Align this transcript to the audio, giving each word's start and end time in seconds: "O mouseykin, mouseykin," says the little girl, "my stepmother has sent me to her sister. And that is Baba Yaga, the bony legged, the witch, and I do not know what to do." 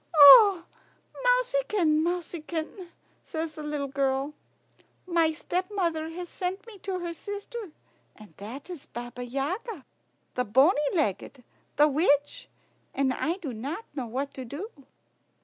"O 0.15 0.65
mouseykin, 1.23 2.01
mouseykin," 2.01 2.87
says 3.23 3.51
the 3.51 3.61
little 3.61 3.87
girl, 3.87 4.33
"my 5.05 5.31
stepmother 5.31 6.09
has 6.09 6.27
sent 6.27 6.65
me 6.65 6.79
to 6.79 6.97
her 6.97 7.13
sister. 7.13 7.69
And 8.15 8.33
that 8.37 8.67
is 8.71 8.87
Baba 8.87 9.23
Yaga, 9.23 9.85
the 10.33 10.43
bony 10.43 10.81
legged, 10.95 11.43
the 11.75 11.87
witch, 11.87 12.49
and 12.95 13.13
I 13.13 13.37
do 13.37 13.53
not 13.53 13.85
know 13.95 14.07
what 14.07 14.33
to 14.33 14.43
do." 14.43 14.71